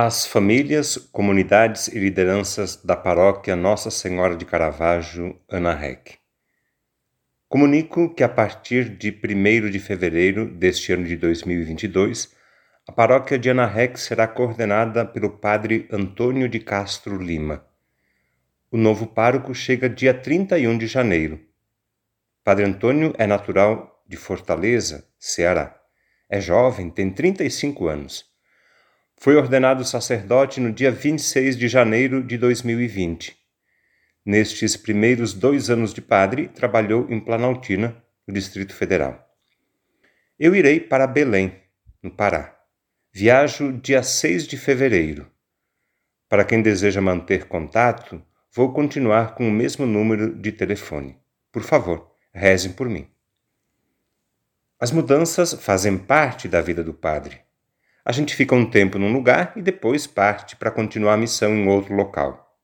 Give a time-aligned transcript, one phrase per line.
[0.00, 6.18] As famílias, comunidades e lideranças da paróquia Nossa Senhora de Caravaggio, Ana Rec.
[7.48, 12.32] Comunico que a partir de 1 de fevereiro deste ano de 2022,
[12.86, 17.66] a paróquia de Ana Rec será coordenada pelo padre Antônio de Castro Lima.
[18.70, 21.40] O novo pároco chega dia 31 de janeiro.
[22.44, 25.76] Padre Antônio é natural de Fortaleza, Ceará.
[26.30, 28.28] É jovem, tem 35 anos
[29.20, 33.36] foi ordenado sacerdote no dia 26 de janeiro de 2020.
[34.24, 39.28] Nestes primeiros dois anos de padre, trabalhou em Planaltina, no Distrito Federal.
[40.38, 41.60] Eu irei para Belém,
[42.00, 42.56] no Pará.
[43.12, 45.28] Viajo dia 6 de fevereiro.
[46.28, 48.22] Para quem deseja manter contato,
[48.54, 51.18] vou continuar com o mesmo número de telefone.
[51.50, 53.08] Por favor, rezem por mim.
[54.78, 57.47] As mudanças fazem parte da vida do padre
[58.08, 61.68] a gente fica um tempo num lugar e depois parte para continuar a missão em
[61.68, 62.58] outro local.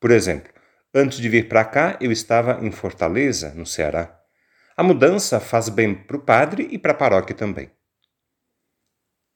[0.00, 0.52] Por exemplo,
[0.92, 4.20] antes de vir para cá, eu estava em Fortaleza, no Ceará.
[4.76, 7.70] A mudança faz bem para o padre e para a paróquia também.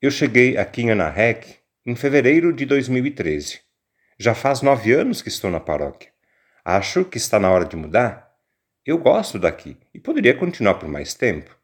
[0.01, 3.61] Eu cheguei aqui em Anarrec em fevereiro de 2013.
[4.19, 6.11] Já faz nove anos que estou na paróquia.
[6.64, 8.29] Acho que está na hora de mudar.
[8.84, 11.57] Eu gosto daqui e poderia continuar por mais tempo.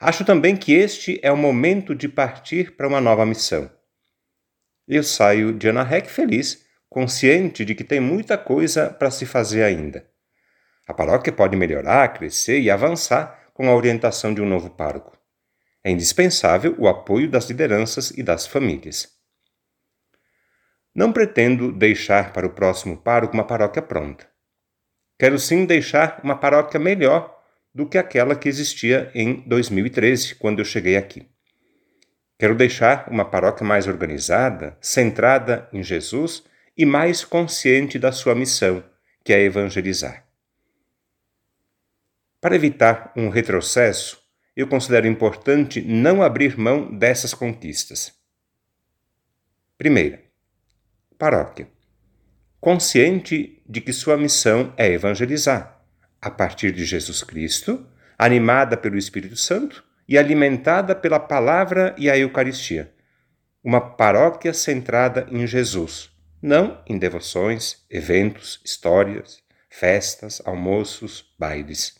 [0.00, 3.70] Acho também que este é o momento de partir para uma nova missão.
[4.88, 10.08] Eu saio de Anarrec feliz, consciente de que tem muita coisa para se fazer ainda.
[10.88, 15.18] A paróquia pode melhorar, crescer e avançar com a orientação de um novo pároco.
[15.84, 19.06] É indispensável o apoio das lideranças e das famílias.
[20.94, 24.26] Não pretendo deixar para o próximo pároco uma paróquia pronta.
[25.18, 27.39] Quero sim deixar uma paróquia melhor
[27.74, 31.26] do que aquela que existia em 2013, quando eu cheguei aqui.
[32.38, 36.42] Quero deixar uma paróquia mais organizada, centrada em Jesus
[36.76, 38.82] e mais consciente da sua missão,
[39.24, 40.26] que é evangelizar.
[42.40, 44.18] Para evitar um retrocesso,
[44.56, 48.12] eu considero importante não abrir mão dessas conquistas.
[49.76, 50.22] Primeira,
[51.18, 51.68] paróquia.
[52.58, 55.79] Consciente de que sua missão é evangelizar
[56.20, 57.86] a partir de Jesus Cristo,
[58.18, 62.92] animada pelo Espírito Santo e alimentada pela palavra e a Eucaristia.
[63.62, 66.10] Uma paróquia centrada em Jesus,
[66.42, 71.94] não em devoções, eventos, histórias, festas, almoços, bailes.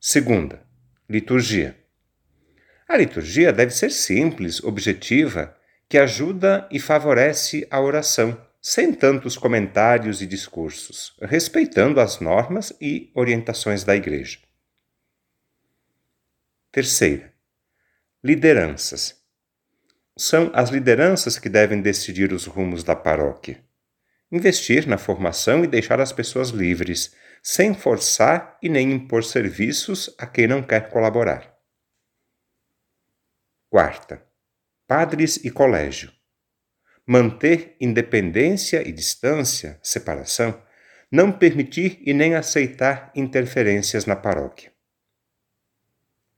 [0.00, 0.62] Segunda,
[1.08, 1.78] liturgia.
[2.88, 5.56] A liturgia deve ser simples, objetiva,
[5.88, 13.12] que ajuda e favorece a oração sem tantos comentários e discursos, respeitando as normas e
[13.14, 14.38] orientações da Igreja.
[16.72, 17.34] Terceira,
[18.24, 19.22] lideranças.
[20.16, 23.62] São as lideranças que devem decidir os rumos da paróquia.
[24.32, 30.26] Investir na formação e deixar as pessoas livres, sem forçar e nem impor serviços a
[30.26, 31.54] quem não quer colaborar.
[33.68, 34.26] Quarta,
[34.86, 36.10] padres e colégio
[37.06, 40.62] manter independência e distância, separação,
[41.10, 44.72] não permitir e nem aceitar interferências na paróquia.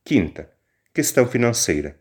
[0.04, 0.50] Quinta,
[0.92, 2.00] questão financeira.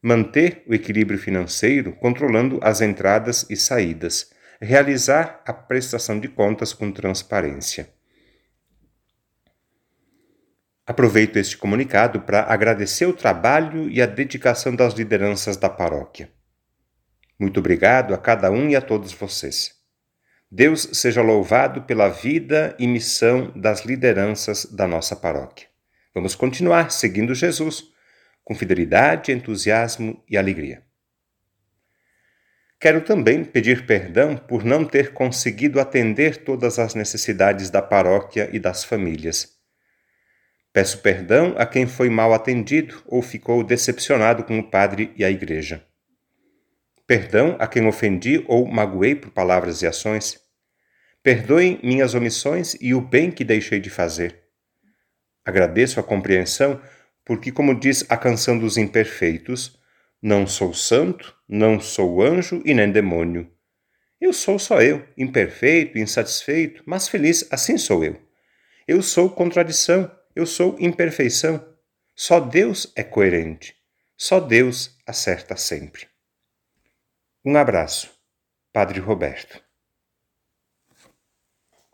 [0.00, 6.90] Manter o equilíbrio financeiro controlando as entradas e saídas, realizar a prestação de contas com
[6.92, 7.92] transparência.
[10.86, 16.30] Aproveito este comunicado para agradecer o trabalho e a dedicação das lideranças da paróquia.
[17.38, 19.72] Muito obrigado a cada um e a todos vocês.
[20.50, 25.66] Deus seja louvado pela vida e missão das lideranças da nossa paróquia.
[26.14, 27.92] Vamos continuar seguindo Jesus
[28.44, 30.82] com fidelidade, entusiasmo e alegria.
[32.78, 38.58] Quero também pedir perdão por não ter conseguido atender todas as necessidades da paróquia e
[38.58, 39.54] das famílias.
[40.72, 45.30] Peço perdão a quem foi mal atendido ou ficou decepcionado com o padre e a
[45.30, 45.84] igreja.
[47.06, 50.40] Perdão a quem ofendi ou magoei por palavras e ações.
[51.22, 54.42] Perdoem minhas omissões e o bem que deixei de fazer.
[55.44, 56.80] Agradeço a compreensão,
[57.24, 59.78] porque, como diz a canção dos imperfeitos,
[60.20, 63.50] não sou santo, não sou anjo e nem demônio.
[64.18, 68.18] Eu sou só eu, imperfeito, insatisfeito, mas feliz, assim sou eu.
[68.88, 71.62] Eu sou contradição, eu sou imperfeição.
[72.14, 73.74] Só Deus é coerente.
[74.16, 76.13] Só Deus acerta sempre.
[77.46, 78.10] Um abraço,
[78.72, 79.63] Padre Roberto.